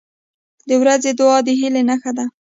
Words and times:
•د 0.67 0.69
ورځې 0.81 1.11
دعا 1.19 1.37
د 1.45 1.47
هیلې 1.59 1.81
نښه 1.89 2.11
ده. 2.17 2.25